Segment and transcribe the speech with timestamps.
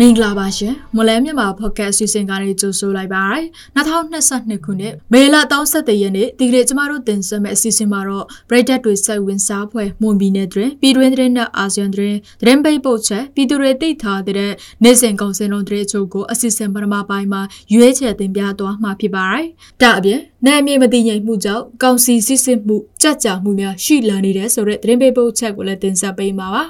[0.00, 3.40] မင်္ဂလာပါရှင်မလဲမြန်မာဖော့ကတ်အစီအစဉ်ကနေကြိုဆိုလိုက်ပါရစေ
[3.76, 14.52] 2022ခုနှစ်မေလ31ရက်နေ့ဒီကနေ့ကျမတို့တင်ဆက်မယ့်အစီအစဉ်မှာတော့ Brighted တွေဆက်ဝင်စားဖွဲ့မွန်ပြည်နယ်တွင်ပြည်တွင်းသတင်းနဲ့အာဆီယံသတင်းသတင်းပိတ်ပို့ချက်ပြည်သူတွေသိထားတဲ့
[14.84, 17.42] နေ့စဉ်ကုန်စင်လုံးသတင်းအချို့ကိုအစီအစဉ်ပထမပိုင်းမှာ
[17.74, 19.46] ရွေးချယ်တင်ပြသွားမှာဖြစ်ပါတယ်
[19.82, 26.64] ဒါအပြင်နာမည်မသိငြိမ်မှုကြောင့်ကောင်စီစစ်စစ်မှုကြက်ကြမှုများရှိလာနေတဲ့ဆိုတဲ့သတင်းပိတ်ပို့ချက်ကိုလည်းတင်ဆက်ပေးမှာပါ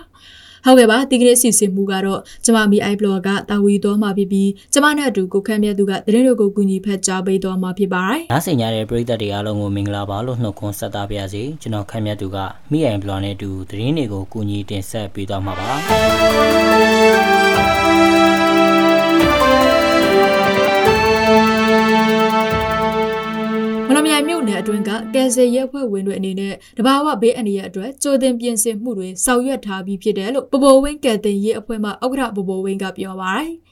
[0.66, 12.36] ဟုတ်ကဲ့ပါဒီကနေ့အစီအစဉ်မူကတော့ကျမမီ i blog ကတာဝီတော်မှာဖြစ်ပြီးကျမနဲ့အတူကိုခန့်မြတ်သူကသတင်းတွေကိုကူညီဖက်ကြားပေးတော်မှာဖြစ်ပါတယ်။နားဆင်ကြတဲ့ပရိသတ်တွေအားလုံးကိုမင်္ဂလာပါလို့နှုတ်ခွန်းဆက်သပါရစေ။ကျွန်တော်ခန့်မြတ်သူက
[12.72, 15.70] မီ i blog နဲ့အတူသတင်းတွေကိုကူညီတင်ဆက်ပေးတော်မှာပါ။
[23.94, 33.50] လမြိုင်မြို့နယ်အတွင်းကကယ်ဆယ်ရဲဖွဲ့ဝင်တွေအနေနဲ့တဘာဝဘေးအန္တရာယ်အတွက်ကြိုတင်ပြင်ဆင်မှုတွေဆောင်ရွက်ထားပြီးဖြစ်တယ်လို့ပပိုဝင်းကယ်တင်ရေးအဖွဲ့မှဥက္ကဋ္ဌပပိုဝင်းကပြောပါတယ်။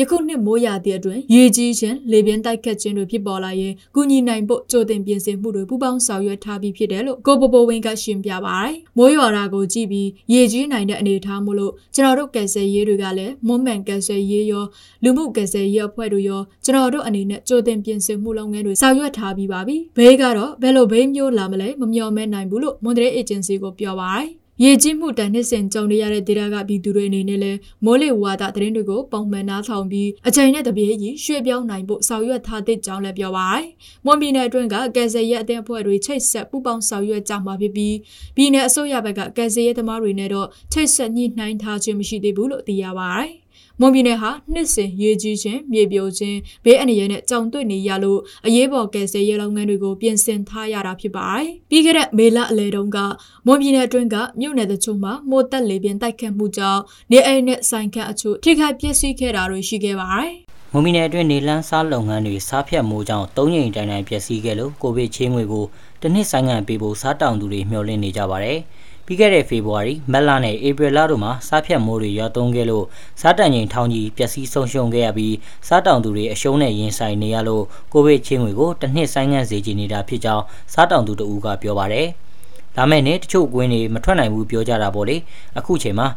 [0.00, 14.64] ယခုနှစ်မိုးရာသီအတွင်းရေကြီးခြင်းလေပြင်းတိုက်ခတ်ခြင်းတွေဖြစ်ပေါ်လာရင်ကုညီနိုင်ဖို့ကြိုတင်ပြင်ဆင်မှုတွေပူးပေါင်းဆောင်ရွက်ထားပြီးဖြစ်တယ်လို့ကိုပပိုဝင်းကရှင်းပြပါတယ်။မိုးရွာတာကိုကြည့်ပြီးရေကြီးနိုင်တဲ့အနေအထားမို့လို့ကျွန်တော်တို့ကယ်ဆယ်ရေးတွေကလည်းမွန်မှန်ကယ်ဆယ်ရေးရော
[15.02, 24.30] လူမှုကယ်ဆယ်ရေးအဖွဲ့တို့ရောကျွန်တော်တို့အနေနဲ့ကြိုတင်ပြင်ဆင်မှုလုပ်ငန်းတွေဆောင်ရွက်ထားပြီးပါပြီ။ဘေးကတော့ဘယ်လိုဘေးမျိုးလာမလဲမမျှော်မဲနိုင်ဘူးလို့မွန်ဒရေးအေဂျင်စီကိုပြောပါတယ်။
[24.64, 33.66] ရေကြီးမှုတန်နှစ်စင်ကြုံနေရတဲ့ဒေသကပြည်သူတွေအနေနဲ့လည်းမိုးလေဝသသတင်းတွေကိုပုံမှန်နားထောင်ပြီးအချိန်နဲ့တပြေးကြီးရွှေ့ပြောင်းနိုင်ဖို့ဆောင်ရွက်ထားတဲ့ကြောင်းလည်းပြောပါရယ်။
[34.04, 37.96] မွန်ပြည်နယ်အတွင်းကကယ်ဆယ်ရေးအသင်းအဖွဲ့တွေချိတ်ဆက်ပူးပေါင်းဆောင်ရွက်ကြမှာဖြစ်ပြီး
[38.36, 43.32] ပြည်내အစိုးရဘက်ကကယ်ဆယ်ရေးသမားတွေနဲ့တော့ချိတ်ဆက်ညှိနှိုင်းထားခြင်းမရှိသေးဘူးလို့သိရပါရယ်။
[43.80, 52.98] မွန်ပြည်နယ်ဟာနှစ်စဉ်ရေကြီးခြင်းမြေပြိုခြင်းဘေးအန္တရာယ်နဲ့ကြောင်တွေ့နေရလို့အရေးပေါ်ကယ်ဆယ်ရေးလုပ်ငန်းတွေကိုပြင်ဆင်ထားရတာဖြစ်ပါတယ်။ပြီးခဲ့တဲ့မေလအလယ်တုန်းက
[53.46, 60.32] မွန်ပြည်နယ်အတွင်းကမြို့နယ်တချို့မှာမိုးတက်လေပြင်းတိုက်ခတ်မှုကြောင့်နေအိမ်နဲ့ဆိုင်ခန့်အချို့ထိခိုက်ပျက်စီးခဲ့တာတွေရှိခဲ့ပါတယ်။
[60.72, 65.64] မွန်ပြည်နယ်အတွင်းနေလန်းစားလုပ်ငန်းတွေစားဖြတ်မှုကြောင့်၃ကြိမ်တိုင်တိုင်ပျက်စီးခဲ့လို့ကိုဗစ်ချင်းငွေကို
[66.00, 68.58] တစ်နှစ်ဆိုင်ငံပေးဖို့စားတောင်သူတွေမျှော်လင့်နေကြပါတယ်။
[69.06, 72.84] ပြီးခဲ့တဲ့ဖေဖော်ဝါရီမတ်လနဲ့ဧပြီလတို့မှာစားဖြတ်မိုးတွေရွာသွန်းခဲ့လို့
[73.20, 75.34] စားတန်ချိန်ထောင်ကြီးပျက်စီးဆုံးရှုံးခဲ့ရပြီး
[75.68, 82.06] စားတောင်သူတွေအရှုံးနဲ့ရင်ဆိုင်နေရလို့ကိုဗစ်ချင်းငွေကိုတစ်နှစ်ဆိုင်ငံ့စေချင်နေတာဖြစ်ကြောင်းစားတောင်သူတဦးကပြောပါတယ်။
[82.76, 85.16] ဒါမဲ့နဲ့တချို့ကွင်းတွေမထွက်နိုင်ဘူးပြောကြတာပေါ့လေ။
[85.58, 86.08] အခုချိန်မှာ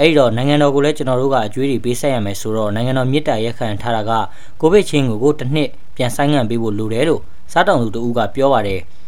[0.00, 4.12] အဲ့တော့နိုင်ငံတော်ကိုလည်းကျွန်တော်တို့ကအကျွေးတွေပေးဆက်ရမယ်ဆိုတော့နိုင်ငံတော်မြစ်တာရက်ခံထားတာက
[4.60, 8.80] ကိုဗစ်ချင်းကိုတစ်နှစ်ပြန်ဆိုင်ငံ့ပေးဖို့လိုတယ်လို့စားတောင်သူတဦးကပြောပါတယ်။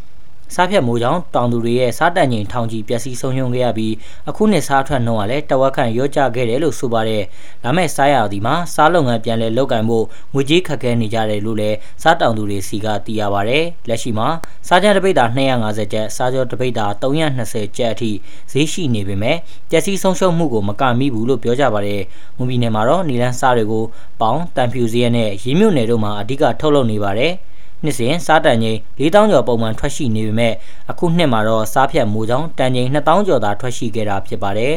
[0.54, 3.94] စားဖြတ်မိုးကြောင့်တောင်သူတွေရဲ့စားတန်ချိန်ထောင်ကြီးပျက်စီးဆုံးရှုံးခဲ့ရပြီး
[4.28, 7.22] အခုနှစ်စားထွက်နှုန်းကလည်းတဝက်ခန့်ရော့ကျခဲ့တယ်လို့ဆိုပါတယ်။
[7.64, 10.04] ဒါမဲ့စားရသည်မှာစားလုပ်ငန်းပြန်လည်လုပ်ကင်ဖို့
[10.34, 14.28] ငွေကြေးခက်ခဲနေကြတယ်လို့လည်းစားတောင်သူတွေစီကသိရပါတယ်။လက်ရှိမှာ
[14.68, 18.10] စားကြတပိတ်တာ250ကျပ်စားကြောတပိတ်တာ320ကျပ်အထိ
[18.52, 19.36] ဈေးရှိနေပေမဲ့
[19.70, 22.00] ပျက်စီးဆုံးရှုံးမှုကိုမကမိဘူးလို့ပြောကြပါတယ်။
[22.36, 23.84] မွန်ပြည်နယ်မှာတော့နီလန်းစားတွေကို
[24.20, 27.32] ပေါင်တန်ဖြူစည်းရနဲ့ရင်းမြုပ်နယ်တို့မှာအဓိကထုတ်လုပ်နေပါတယ်။
[27.84, 30.54] နှစ်စဉ်စားတန်ချိန်4000ကျော်ပုံမှန်ထွက်ရှိနေပေမဲ့
[30.90, 34.74] အခုနှစ်မှာတော့စားဖြတ်မိုးကြောင့်တန်ချိန်2000ကျော်သာထွက်ရှိခဲ့တာဖြစ်ပါတယ်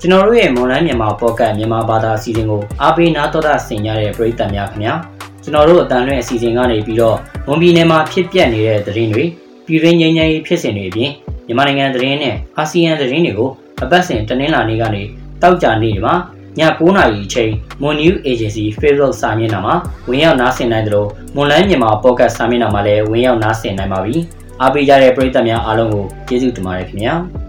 [0.00, 4.94] ကျွန်တော်တို့ရဲ့မွန်လိုင်းမြန်မာပေါ့ကတ်မြန်မာဘာသာအစီအစဉ်ကိုအားပေးနားတော်တာဆင်ကြတဲ့ပရိသတ်များခင်ဗျာ
[5.42, 7.16] ကျွန်တော်တို့အတန်လွင့်အစီအစဉ်ကနေပြီးတော့
[7.46, 9.24] မွန်ပြည်နယ်မှာဖြစ်ပျက်နေတဲ့သတင်းတွေ
[9.66, 11.10] ပြည်ရင်းငြိမ်းချမ်းရေးဖြစ်စဉ်တွေအပြင်
[11.46, 13.50] မြန်မာနိုင်ငံသတင်းနဲ့အာဆီယံသတင်းတွေကို
[13.82, 15.02] အပတ်စဉ်တနင်္လာနေ့ကနေ
[15.42, 16.14] တောက်ကြနေ့မှာ
[16.58, 17.50] ည9:00နာရီအချိန်
[17.82, 19.74] Moon News Agency Facebook စာမျက်နှာမှာ
[20.08, 24.16] ဝင်ရောက်နားဆင်နိုင်သလို Moonline မြန်မာ Podcast စာမျက်နှာမှာလည်းဝင်ရောက်နားဆင်နိုင်ပါပြီ။
[24.60, 27.16] အားပေးကြတဲ့ပရိသတ်များအားလုံးကိုကျေးဇူးတင်ပါတယ်ခင်ဗျာ။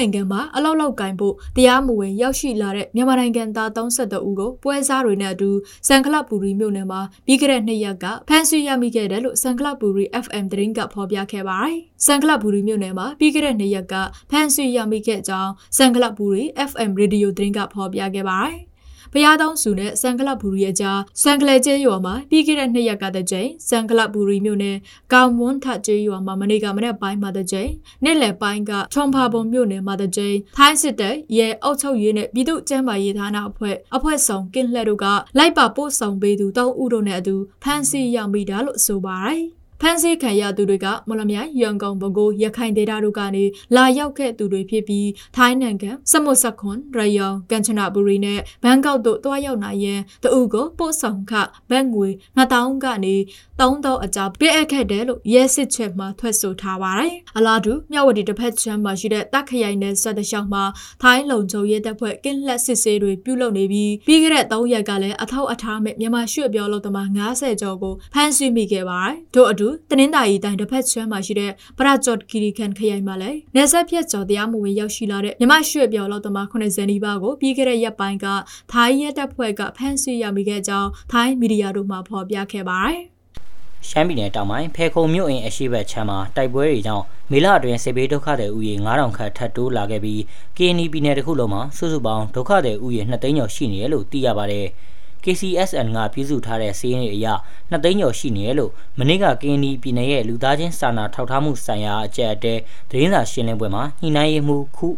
[0.00, 5.50] နိုင်ငံမှာအလောက်လောက်ကင်ဖို့တရားမဝင်ရောက်ရှိလာတဲ့မြန်မာနိုင်ငံသား32ဦးကိုပွဲစားတွေနဲ့အတူ
[5.88, 11.76] စံကလပ်ပူရီမြို့နယ်မှာပြီးခဲ့တဲ့နှစ်ရက်ကဖမ်းဆီးရမိခဲ့တယ်လို့စံကလပ်ပူရီ FM သတင်းကဖော်ပြခဲ့ပါတယ်။
[12.06, 13.94] စံကလပ်ပူရီမြို့နယ်မှာပြီးခဲ့တဲ့နှစ်ရက်က
[14.30, 18.58] ဖမ်းဆီးရမိခဲ့ကြောင်းစံကလပ်ပူရီ FM ရေဒီယိုသတင်းကဖော်ပြခဲ့ပါတယ်။
[19.12, 24.76] ဘုရားတောင်းစုနဲ့စံကလဘူရီအကြားစံကလေကျဲရွာမှာပြီးခဲ့တဲ့နှစ်ရက်ကတကြိမ်စံကလဘူရီမြို့နယ်
[25.12, 27.70] ကောင်မွန်းထကျဲရွာမှာမနေ့ကမနေ့ပိုင်းမှာတကြိမ်
[28.04, 35.06] နေ့လယ်ပိုင်းကထုံဖာပုံမြို့နယ်မှာတကြိမ်ထိုင်းစစ်တပ်ရဲအုပ်ချုပ်ရေးနဲ့ပြည်သူ့ကျန်းမာရေးဌာနအဖွဲ့အဖွဲ့ဆောင်ကင်းလှဲ့တို့က
[35.38, 43.44] လိုက်ပါပို့ဆောင်ပေးသူတောင်းဦးတို့နဲ့အတူဖမ်းဆီးရမိတာလို့ဆိုပါတယ် ဖမ်းဆီးခံရသူတွေကမလမြိုင်ရန်ကုန်ဘကိုရခိုင်ဒေသတို့ကနေ
[43.76, 51.32] လာရောက်ခဲ့သူတွေဖြစ်ပြီးထိုင်းနိုင်ငံစမုစခွန်ရယောင်ကန်ချနာဘူရီနဲ့ဘန်ကောက်တို့တွားရောက်နိုင်ရင်တအုပ်ကိုပို့ဆောင်ခ
[51.70, 53.14] ဘတ်ငွေ2000ကနေ
[53.60, 60.64] 3000အကြပေးအပ်ခဲ့တယ်လို့ရဲစစ်ချက်မှထွက်ဆိုထားပါတယ်။အလားတူမြဝတီတစ်ဖက်ချမ်းမှာရှိတဲ့တပ်ခရိုင်နယ်ဆက်တလျှောက်မှာ
[61.02, 66.98] ထိုင်းလုံခြုံရေးတပ်ဖွဲ့ကင်းလက်စစ်ဆေးတွေပြုလုပ်နေပြီးပြီးခဲ့တဲ့3ရက်ကလည်းအထောက်အထားမဲ့မြန်မာရွှေ့ပြောလို့တမ
[67.30, 78.26] 90ကျော်ကိုဖမ်းဆီးမိခဲ့ပါတယ်။တို့အတူတနင်္သာရီတိုင်းတစ်ဖက်ချမ်းမှာရှိတဲ့ပရကြော့ကီရီကန်ခရိုင်မှာလည်းနေဆက်ဖြတ်ကျော်တရားမဝင်ရောက်ရှိလာတဲ့မြမရွှေပြော်လောက်သမား90နီးပါးကိုပြီးခဲ့တဲ့ရက်ပိုင်းက
[78.72, 83.00] ထိုင်းရဲတပ်ဖွဲ့ကဖမ်းဆီးရမိခဲ့ကြောင်းထိုင်းမီဒီယာတို့မှဖော်ပြခဲ့ပါတယ်။
[83.88, 90.20] ရှမ်းပြည်နယ်တောင်ပိုင်းဖေခုံမြို့အင်အရှိဘက်ချမ်းမှာတိုက်ပွဲတွေကြောင့်မေလအတွင်းစစ်ဘေးဒုက္ခသည်ဥယျာဉ်9000ခန့်ထပ်တိုးလာခဲ့ပြီး
[90.56, 94.66] KNY ပြည်နယ်တစ်ခုလုံးမှာစုစုပေါင်းဒုက္ခသည်ဥယျာဉ်2သိန်းကျော်ရှိနေတယ်လို့သိရပါတယ်။
[95.24, 97.26] KCSN ကပြုစုထားတဲ့စီးရင်တွေအရ
[97.70, 102.54] 2သိန်းကျော်ရှိနေတယ်လို့မနေ့ကကင်းဒီပြည်နယ်ရဲ့လူသားချင်းစာနာထောက်ထားမှုဆိုင်ရာအကြက်အတဲ
[102.90, 104.88] သတင်းစာရှင်းလင်းပွဲမှာညှိနှိုင်းရေးမှူးခု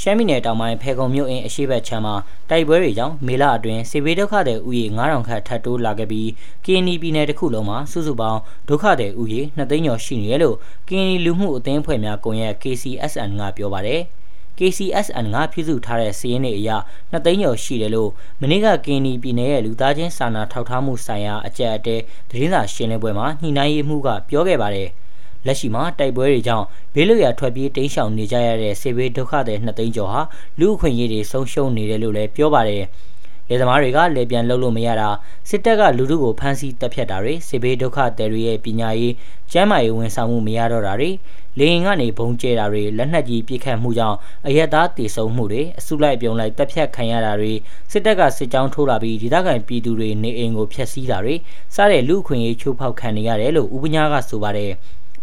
[0.00, 2.14] ရှမ်းပြည်နယ်တောင်ပိုင်းဖေကုံမြို့အင်းအရှိဘက်ချမ်းမှာ
[2.50, 6.28] တိုက်ပွဲတွေကြောင့်မေလအတွင်းစေဘေးဒုက္ခသည်ဥယေ9000ခန့်ထပ်တိုးလာခဲ့ပြီး
[6.64, 10.56] KNY ပြည်နယ်တစ်ခုလုံးမှာစုစုပေါင်းဒုက္ခသည်ဥယေ2သိန်းကျော်ရှိနေတယ်လို့
[10.88, 14.02] KNY လူမှုအသင်းအဖွဲ့များကွန်ရက် KCSN ကပြောပါတယ်။
[14.58, 16.70] KCSN ကပြုစုထားတဲ့စီးရင်တွေအရ
[17.12, 18.10] 2သိန်းကျော်ရှိတယ်လို့
[18.40, 21.96] မနေ့ကကင်းနီပြည်နယ်ရဲ့လူသားချင်းစာနာထောက်ထားမှုဆိုင်ရာအကြက်အတဲ
[22.30, 24.88] သတင်းစာရှင်းလင်းပွဲမှာညှိနှိုင်းရေးမှူးကပြောခဲ့ပါတယ်။
[25.46, 30.20] လက်ရှိမှာတိုက်ပွဲတွေကြောင့်ဘေးလွတ်ရာထွက်ပြေးတိမ်းရှောင်နေကြရတဲ့ဆေးဘေးဒုက္ခသည်2သိန်းကျော်ဟာ
[30.58, 32.84] လူအခွင့်အရေးတွေဆုံးရှုံးနေတယ်လို့လည်းပြောပါတယ်။
[33.48, 35.08] လေသမားတွေကလေပြန်လှုပ်လို့မရတာ
[35.48, 39.14] စစ်တပ်ကလူထုကိုဖမ်းဆီးတပ်ဖြတ်တာတွေစစ်ဘေးဒုက္ခသည်တွေရဲ့ပညာရေး
[39.52, 41.10] ကျန်းမာရေးဝန်ဆောင်မှုမရတော့တာတွေ
[41.58, 47.52] လေရင်ကနေဘုံကျဲတာတွေလက်နက်ကြီးပစ်ခတ်မှုကြောင့်အရက်သားတည်ဆုံမှုတွေအစုလိုက်ပြုံလိုက်တပ်ဖြတ်ခံရတာတွေ
[47.92, 51.34] စစ်တပ်ကစစ်ကြောင်းထိုးလာပြီးဒေသခံပြည်သူတွေနေအိမ်ကိုဖျက်ဆီးတာတွေ
[51.74, 54.72] စတဲ့လူအခွင့်အရေးချိုးဖောက်ခံနေရတယ်လို့ဥပညာကဆိုပါတယ်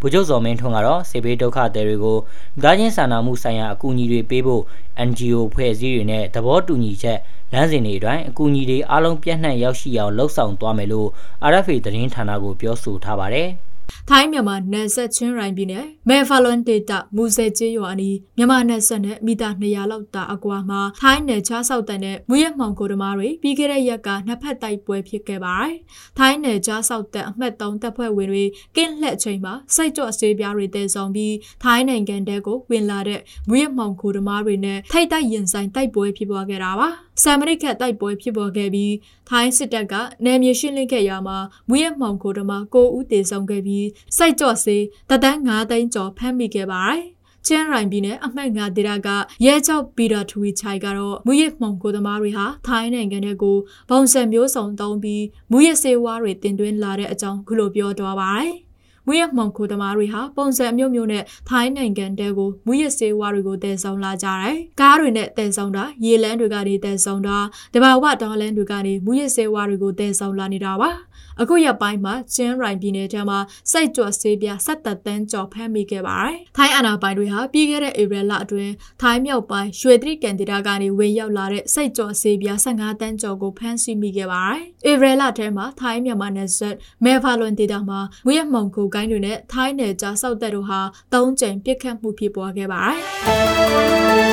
[0.02, 2.18] ဗိုလ်ချုပ်စော်မင်းထွန်းကတော့စေဘေးဒုက္ခသည်တွေကို
[2.62, 4.62] ဂါချင်းစာနာမှုဆိုင်ရာအကူအညီတွေပေးဖို့
[5.08, 7.18] NGO ဖွဲ့စည်းတွေနဲ့သဘောတူညီချက်
[7.52, 11.08] လမ်းစဉ်တွေအတွင်းအကူအညီတွေအားလုံးပြန့်နှံ့ရောက်ရှိအောင်လှုံ့ဆော်သွားမယ်လို့
[11.50, 13.48] RFA သတင်းဌာနကိုပြောဆိုထားပါတယ်။
[14.08, 25.74] ထိုင်းမြန်မာနယ်စပ်ချင်းရိုင်ပြည်နယ်မဲဖာလွန်ဒေတာမူဆယ်ကျေးရွာနီးမြန်မာနယ်စပ်နဲ့မီတာ200လောက်တာအကွာမှာထိုင်းနယ်ချားဆောက်တန်တဲ့မူရမှောင်ကိုတမားတွေပြီးခဲ့တဲ့ရက်ကနှစ်ဖက်တိုက်ပွဲဖြစ်ခဲ့ပါတယ်။
[26.18, 28.44] ထိုင်းနယ်ချားဆောက်တန်အမှတ်3တပ်ဖွဲ့ဝင်တွေ
[28.76, 36.88] ကင်းလှက်ချိန်မှာစိုက်ကြော့ဆေးပြားတွေတည်ဆောင်ပြီးထိုင်းနိုင်ငံတဲကိုဝင်လာတဲ့မူရမှောင်ကိုတမားတွေနဲ့ထိုက်တိုက်ရင်ဆိုင်တိုက်ပွဲဖြစ်ပွားခဲ့တာပါ။
[37.22, 38.94] ဆမ်မရိကတိုက်ပွဲဖြစ်ပေါ်ခဲ့ပြီး
[39.28, 41.38] ထိုင်းစစ်တပ်ကနယ်မြေရှင်းလင်းခဲ့ရမှာ
[41.68, 43.86] မူရမောင်ကိုတမကိုဦးတေဆောင်ခဲ့ပြီး
[44.16, 47.02] စိုက်ကြော့စေးတဒန်း9သိန်းကျော်ဖမ်းမိခဲ့ပါတယ်။
[47.46, 49.08] ချန်ရိုင်ပြည်နယ်အမှတ်၅ဒေသက
[49.44, 53.56] ရဲကျောက်ပီတာထူဝီချိုင်ကတော့မူရမှောင်ကိုသမားတွေဟာထိုင်းနိုင်ငံတဲ့ကို
[53.90, 58.54] ဘုံစံမျိုးစုံတုံးပြီးမူရစေဝါတွေတင်သွင်းလာတဲ့အကြောင်းခုလိုပြောသွားပါတယ်။
[59.06, 67.38] မူရမှောင်ခိုသမားတွေဟာပုံစံအမျိုးမျိုးနဲ့ထိုင်းနိုင်ငံတဲကိုမူရစေဝါတွေကိုတည်ဆောင်လာကြတယ်။ကားတွေနဲ့တည်ဆောင်တာရေလန်းတွေကနေတည်ဆောင်တာ
[67.74, 70.90] တဘာဝဒေါ်လန်းတွေကနေမူရစေဝါတွေကိုတည်ဆောင်လာနေတာပါ။
[71.40, 73.38] အခုရက်ပိုင်းမှာကျင်းရိုင်ပြည်နယ်ထဲမှာ
[73.70, 78.72] စိတ်ကြော်ဆေးပြဆက်သက်တန်းကြော်ဖမ်းမိခဲ့ပါတယ်။ထိုင်းအာဏာပိုင်တွေဟာပြီးခဲ့တဲ့ဧပြီလအတွင်း
[79.02, 90.80] ထိုင်းမြောက်ပိုင်းရွှေတရိကန်ဒေသကနေဝင်ရောက်လာတဲ့စိတ်ကြော်ဆေးပြ15တန်းကြော်ကိုဖမ်းဆီးမိခဲ့ပါတယ်။ဧပြီလထဲမှာထိုင်းမြန်မာနယ်စပ်မဲဖာလွန်ဒေသမှာမွေးရမှောင်ခိုကိုင်းတွေနဲ့ထိုင်းနယ်ကြားစောက်တပ်တို့ဟာ
[91.12, 92.98] ၃ကြိမ်ပစ်ခတ်မှုဖြစ်ပွားခဲ့ပါတယ်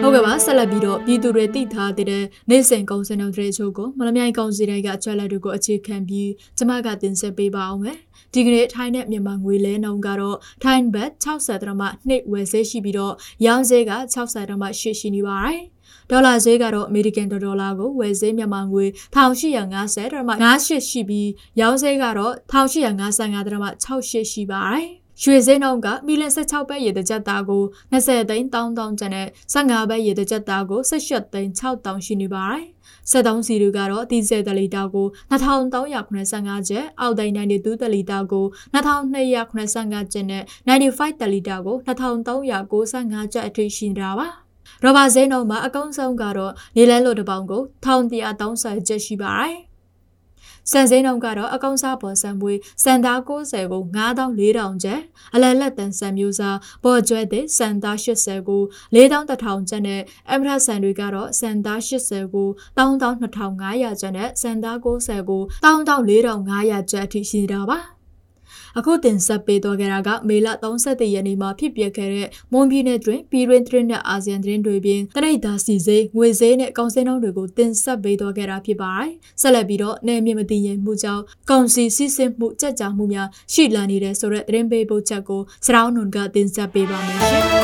[0.08, 2.08] ဟုတ်ကဲ့ပါဆက်လက်ပြီးတော့ပြည်သူတွေသိထားတဲ့
[2.50, 7.98] နိုင်စင်ကုံစံတော်တဲ့ချို့ကိုမလမြိုင်ကုံစီတိုင်းကအချက်လက်တွေကိုအခြေခံပြီးကျမကတင်ဆက်ပေးပါအောင်မယ်
[8.34, 13.14] ဒီကနေ့ထိုင်းနဲ့မြန်မာငွေလဲနှုန်းကတော့ထိုင်းဘတ်60ဒရမ2ဝယ်ဈေးရှိပြီးတော့
[13.46, 15.60] ရောင်းဈေးက60ဒရမ8ရှိနေပါတယ်
[16.10, 18.84] ဒေါ်လာဈေးကတော့အမေရိကန်ဒေါ်လာကိုဝယ်ဈေးမြန်မာငွေ
[19.14, 21.28] 1850ဒရမ98ရှိပြီး
[21.60, 24.88] ရောင်းဈေးကတော့1855ဒရမ68ရှိပါတယ်
[25.22, 27.62] ရွှေစင်းနှုန်းကမီလ16ပဲရေတကြက်သားကို
[27.92, 32.64] 20သိန်းတောင်းတောင်းကျန်တဲ့15ပဲရေတကြက်သားကို18သိန်း6တောင်းရှိနေပါတယ်။
[33.12, 44.28] 73စီတွေကတော့ဒီဇယ်တလီတာကို2385ကျပ်အောက်တိုင်း92တလီတာကို2285ကျပ်နဲ့95တလီတာကို2395ကျပ်အထိရှိနေတာပါ။
[44.82, 49.68] ရောဘာဇဲနှုန်းမှာအကောင်းဆုံးကတော့နေလန်းလိုတပေါင်ကို1130ကျပ်ရှိပါတယ်
[50.72, 55.00] စံစင်းနှုန်းကတော့အကောင်စားပေါ်စံပွေးစံသား90ကို9400ကျပ်
[55.34, 58.62] အလယ်လက်တန်စံမျိုးစားပေါ်ကျွဲတဲ့စံသား80ကို
[58.94, 67.97] 4100ကျပ်နဲ့အမရဆန်တွေကတော့စံသား80ကို12500ကျပ်နဲ့စံသား90ကို14400ကျပ်အထိရှိတာပါ
[68.78, 70.48] အခုတင်ဆက်ပေးသွားခဲ့တာကမေလ
[70.82, 79.10] 31ရက်နေ့မှာဖြစ်ပျက်ခဲ့တဲ့မွန်ပြည်နယ်တွင်ပြည်တွင်းသတင်းနဲ့အာဆီယံသတင်းတွေပြင်တရိတ်သားစီစေးငွေစေးနဲ့ကောင်စင်းနှုန်းတွေကိုတင်ဆက်ပေးသွားခဲ့တာဖြစ်ပါတယ်။
[79.40, 87.44] ဆက်လက်ပြီးတော့နယ်မြေမတည်ငြိမ်မှုကြောင့်ကောင်စီစီစစ်မှုကြက်ကြမှုများရှိလာနေတဲ့ဆိုတဲ့သတင်းပေးပို့ချက်ကိုစရောင်းနွန်ကတင်ဆက်ပေးပါမယ်ရှင်။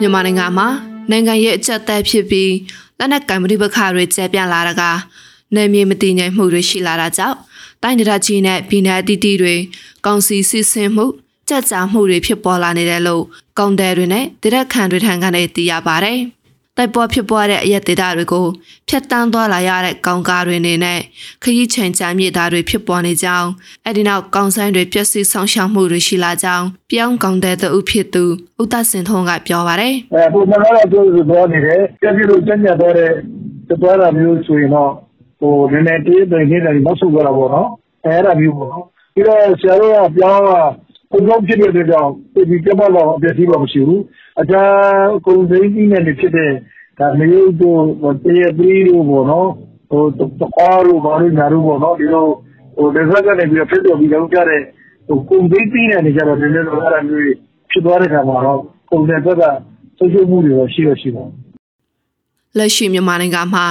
[0.00, 0.68] မြန်မာနိုင်ငံမှာ
[1.10, 2.50] နိုင်ငံရဲ့အကြက်တဲဖြစ်ပြီး
[2.98, 4.82] လက်နက်ကင်ပဋိပက္ခတွေကျဲပြန့်လာတာက
[5.54, 7.36] နယ်မြေမတည်ငြိမ်မှုတွေရှိလာတာကြောင့်
[7.82, 9.54] တိုင်းဒေသကြီးနဲ့ပြည်내အသီးသီးတွေ
[10.06, 11.06] ကောင်စီစစ်ဆင်မှု
[11.48, 13.24] ကြက်ကြာမှုတွေဖြစ်ပေါ်လာနေတယ်လို့
[13.58, 16.18] ကောင်တယ်တွေနဲ့ဒေသခံတွေထံကနေသိရပါတယ်။
[16.76, 18.46] တိုက်ပွဲဖြစ်ပွားတဲ့အရက်ဒေသတွေကို
[18.88, 21.00] ဖျက်တမ်းသွားလာရတဲ့ကောင်ကားတွေနေနဲ့
[21.42, 23.48] ခရီးချိန်ကြာမြင့်တာတွေဖြစ်ပေါ်နေကြောင်း
[23.86, 28.24] အဲဒီနောက်ကောင်ဆိုင်တွေပျက်စီးဆောင်ရှောက်မှုတွေရှိလာကြောင်းပြောင်းကောင်တဲ့သူဖြစ်သူ
[28.62, 31.00] ဥဒစင်ထုံးကပြောပါတယ်။အဲပုံမှန်ကတော့သူ
[31.30, 33.10] ပြောနေတယ်။ပြည့်ပြည့်လို့ကျန်ကျတော့တဲ့
[33.82, 34.92] သွားတာမျိုးဆိုရင်တော့
[35.40, 37.68] ဟိုနည်းနည်းတေးပင်နေတာမဆုကြတာပေါ့နော်။
[38.04, 40.44] အဲအဲ့ဒါမျိုးပေါ့နော်။ပြီးတော့ဆရာတို့ကပြောင်း
[41.14, 44.00] ကကိုယ်ကောင်းဖြစ်တဲ့အတွက်ကြောင့်ဒီပြတ်ပါတော့အပြည့်စီးပါမရှိဘူး။
[44.40, 46.50] အခြားကိုယ်စိတ်ကြီးနဲ့ဖြစ်တဲ့
[46.98, 47.82] ဒါမယုတ်တို့
[48.24, 49.50] တရပရီတို့ပေါ့နော်
[49.90, 50.20] ဟိုတ
[50.56, 52.26] ကွာတို့ဘာလို့ညာတို့ပေါ့နော်ဒီလို
[52.76, 54.60] ဟိုဒေသကနေပြီးဖြစ်တော့ပြီးတော့ကြတဲ့
[55.08, 57.24] ဟိုကုန်သိသိနေကြတော့ဒီလိုလိုအဲ့ဒါမျိုး
[57.70, 59.42] ဖြစ်သွားတဲ့ခါမှာတော့ကုန်တဲ့ဘက်က
[59.98, 61.24] ဆုံးရှုံးမှုတွေတော့ရှိရရှိပါ
[62.58, 63.64] လက်ရှိမြန်မာနိုင်ငံမှာ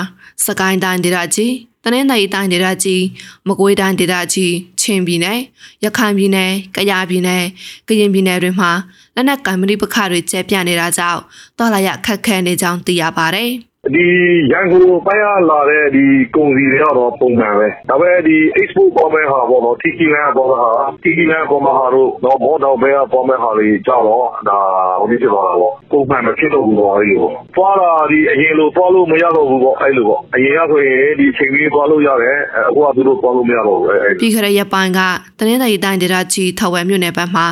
[0.45, 3.03] စကိုင်းတိုင်းဒေသကြီး တနင်္သာရီတိုင်းဒေသကြီး
[3.47, 5.39] မကွေးတိုင်းဒေသကြီးချင်းပြည်နယ်
[5.83, 7.43] ရခိုင်ပြည်နယ်ကယားပြည်နယ်
[7.87, 8.71] ကရင်ပြည်နယ်တွေမှာ
[9.15, 11.21] လက်နက်ကင်မရီပခတွေကျဲပြန့်နေတာကြောင့်
[11.57, 13.51] တော်လာရခက်ခဲနေကြောင်းသိရပါတယ်။
[13.91, 14.07] ဒီ
[14.51, 16.03] ရန်ကုန်ပိုင်းရလာတဲ့ဒီ
[16.35, 24.59] ကုန်စည်တွေကတော့ပုံမှန်ပဲဒါပေမဲ့ဒီ export ပေါ်မဲ့ဟာပေါ့နော် TK လမ်းပေါ်မှာဟာ TK လမ်းပေါ်မှာဟာတို့တော့ဘောတော့ဘဲပေါ်မဲ့ဟာတွေကြောက်တော့ဒါ
[24.99, 32.37] ဟိုဒီဖြစ်သွားတာပေါ့ပုံမှန်မဖြစ်တော့ဘူးပေါ့အဲဒီပေါ့သွားတာဒီအရင်လိုသွားလို့မရတော့ဘူးပေါ့အဲ့လိုပေါ့အရင်ကဆိုရင်ဒီချိန်ကြီးသွားလို့ရတယ်
[32.67, 34.99] အခုကသူတို့သွားလို့မရတော့ဘူးအဲပြီးခရရပိုင်းက
[35.37, 37.45] တနင်္သာရီတိုင်းဒေသကြီးထဝယ်မြို့နယ်ဘက်မှာ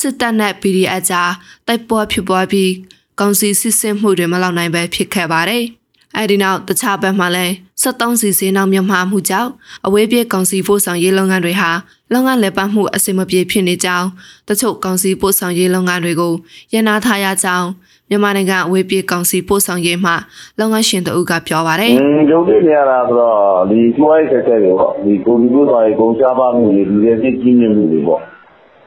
[0.00, 1.32] စစ်တပ်နဲ့ PDF ကြား
[1.66, 2.72] တိုက်ပွဲဖြစ်ပွားပြီး
[3.20, 5.64] ကောင်စီစစ်ဆင်မှုတွေမလောက်နိုင်ပဲဖြစ်ခဲ့ပါတယ်။
[6.16, 9.50] အဲဒီနောက်တခြားဘက်မှလည်း73စီစင်းနောက်မြန်မာမှုကြောင့်
[9.86, 11.70] အဝေးပြေးကောင်စီပို့ဆောင်ရေးလုပ်ငန်းတွေဟာ
[12.12, 14.08] လုပ်ငန်းလည်ပတ်မှုအဆင်မပြေဖြစ်နေကြောင်း
[14.48, 16.32] တချို့ကောင်စီပို့ဆောင်ရေးလုပ်ငန်းတွေကို
[16.72, 17.68] ရန်နာထားရကြောင်း
[18.08, 20.12] မြန်မာနိုင်ငံအဝေးပြေးကောင်စီပို့ဆောင်ရေးမှ
[20.58, 21.92] လုပ်ငန်းရှင်တို့ကပြောပါတယ်။
[22.30, 23.38] ဂျုံတွေ့နေရတာဆိုတော့
[23.70, 28.20] ဒီကိုယ်ရဲ့ဆက်ဆက်တွေပေါ့ဒီကိုဒီပို့ဆောင်ရေးကုန်ရှားပါမှုတွေဒီရဲ့ကြီးမြင့်မှုတွေပေါ့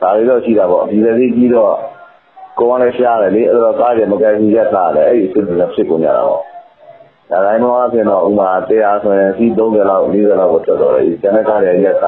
[0.02, 1.74] ဒါတွေတော့ရှိတာပေါ့ဒီလည်းကြီးတော့
[2.60, 6.42] ကိုယ်ကလည်းရှားတယ်လေအဲ့တော့ကားတွေမကယ်ကြီးရက်လာတယ်အဲ့ဒီစစ်တွေဖြစ်ကုန်ကြတာပေါ့
[7.32, 12.06] ဒါတိုင်းတော့အပြင်တော့ဥမာတရားဆိုရင်စီး30လောက်40လောက်ကိုထွက်တော့တယ်ကျန်တဲ့ကားတွေရက်က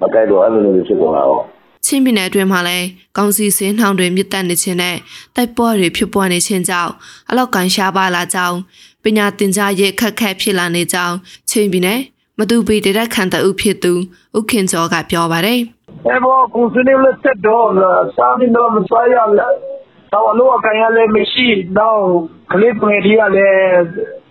[0.00, 1.44] မကြိုက်တော့အဲ့လိုမျိုးဖြစ်ကုန်တာပေါ့
[1.86, 4.96] ချင်းပြည်နယ်အတွင်းမှာလည်းကောင်းစီစင်းနှောင်တွေမြစ်တက်နေခြင်းနဲ့
[5.36, 6.92] တိုက်ပွဲတွေဖြစ်ပွားနေခြင်းကြောင့်
[7.30, 8.56] အလောက်ကန်ရှားပါလာကြောင်း
[9.02, 11.16] ပညာသင်ကြားရေးခက်ခဲဖြစ်လာနေကြောင်း
[11.50, 12.00] ချင်းပြည်နယ်
[12.38, 13.92] မတူပီတရက်ခန်တအုပ်ဖြစ်သူ
[14.38, 15.60] ဥခင်ကျော်ကပြောပါတယ်။
[16.08, 17.66] အဲဘောကိုစနေလက်သက်တော့
[18.16, 19.52] စားနေတော့မစားရလား။
[20.12, 21.46] တော့အလို့အကန်ရလည်းမရှိ
[21.78, 22.00] တော့
[22.52, 24.23] ကလေးပွေဒီကလည်းအာ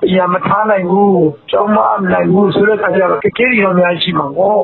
[0.00, 1.78] ပြန်မထားနိုင်ဘူးကျောင်းမ
[2.12, 4.62] နိုင်ဘူးဆိုတဲ့အခါကျတော့တကယ်ရောများရှိမှာပေါ့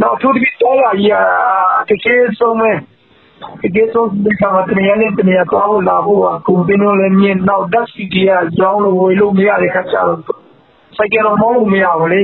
[0.00, 1.10] နောက်သူဒီတော်လာရ
[1.90, 2.76] တကယ်ဆုံးမဲ့
[3.62, 10.20] တကယ်ဆုံးဒီကမှာတနေရာနဲ့တနေရာတော့လာဖို့ကုပင်းလည်းမြင်တော့ဓာတ်စီတီကကြောင်းလို့ဝေလို့မရတဲ့ခါကျတော့
[10.96, 12.22] စိုက်ကြတော့မလို့မရဘူးလေ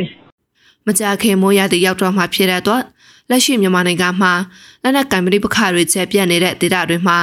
[0.86, 2.82] မကြခင်မိုးရတဲ့ရောက်တော့မှဖြစ်တဲ့အတွက်
[3.30, 4.32] လက်ရှိမြန်မာနိုင်ငံမှာ
[4.82, 7.18] လက်နက်ကင်ပဏိပခတွေကျပြန့်နေတဲ့ဒေသတွေမှာ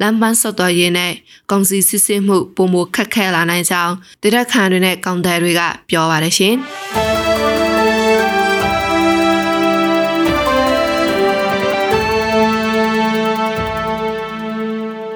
[0.00, 1.12] လမ်းပန်းဆက်သွယ်ရေးနဲ့
[1.50, 6.56] ကုန်စည်စစ်ဆေးမှုပုံမခက်ခဲလာနိုင်ကြောင်းဒေသခံတွေနဲ့ကောင်တယ်တွေကပြောပါတယ်ရှင်။